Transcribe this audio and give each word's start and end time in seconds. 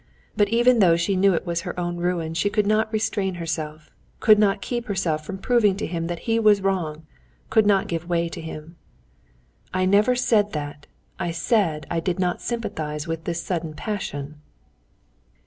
But 0.35 0.49
even 0.49 0.79
though 0.79 0.95
she 0.95 1.15
knew 1.15 1.35
it 1.35 1.45
was 1.45 1.61
her 1.61 1.79
own 1.79 1.97
ruin, 1.97 2.33
she 2.33 2.49
could 2.49 2.65
not 2.65 2.91
restrain 2.91 3.35
herself, 3.35 3.91
could 4.19 4.39
not 4.39 4.59
keep 4.59 4.87
herself 4.87 5.23
from 5.23 5.37
proving 5.37 5.77
to 5.77 5.85
him 5.85 6.07
that 6.07 6.21
he 6.25 6.39
was 6.39 6.59
wrong, 6.59 7.05
could 7.51 7.67
not 7.67 7.87
give 7.87 8.09
way 8.09 8.27
to 8.27 8.41
him. 8.41 8.77
"I 9.75 9.85
never 9.85 10.15
said 10.15 10.53
that; 10.53 10.87
I 11.19 11.29
said 11.29 11.85
I 11.91 11.99
did 11.99 12.17
not 12.17 12.41
sympathize 12.41 13.07
with 13.07 13.25
this 13.25 13.43
sudden 13.43 13.75
passion." 13.75 14.41